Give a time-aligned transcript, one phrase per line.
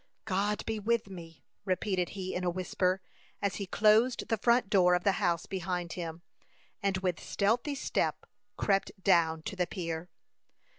[0.25, 3.03] "God be with me," repeated he, in a whisper,
[3.39, 6.23] as he closed the front door of the house behind him,
[6.81, 8.25] and with stealthy step
[8.57, 10.09] crept down to the pier.